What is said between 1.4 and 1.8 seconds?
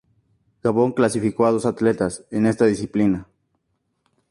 a dos